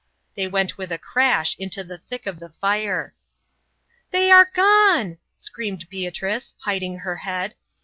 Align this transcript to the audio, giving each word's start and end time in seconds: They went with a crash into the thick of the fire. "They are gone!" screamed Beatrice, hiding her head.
They 0.33 0.47
went 0.47 0.79
with 0.79 0.91
a 0.91 0.97
crash 0.97 1.55
into 1.59 1.83
the 1.83 1.99
thick 1.99 2.25
of 2.25 2.39
the 2.39 2.49
fire. 2.49 3.13
"They 4.09 4.31
are 4.31 4.49
gone!" 4.51 5.19
screamed 5.37 5.89
Beatrice, 5.91 6.55
hiding 6.61 6.97
her 6.97 7.17
head. 7.17 7.53